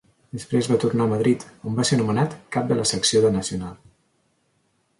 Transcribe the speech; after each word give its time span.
Després 0.35 0.67
va 0.71 0.77
tornar 0.83 1.05
a 1.07 1.11
Madrid, 1.11 1.45
on 1.71 1.75
va 1.79 1.85
ser 1.89 1.99
nomenat 1.99 2.33
cap 2.57 2.73
de 2.73 2.79
la 2.81 2.89
secció 2.93 3.21
de 3.27 3.33
Nacional. 3.39 3.77